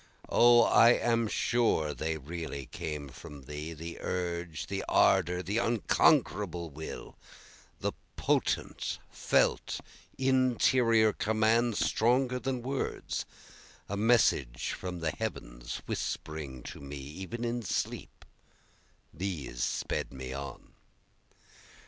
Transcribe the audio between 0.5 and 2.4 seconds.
I am sure they